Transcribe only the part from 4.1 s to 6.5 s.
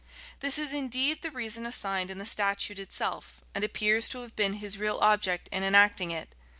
have been his real object in enacting it.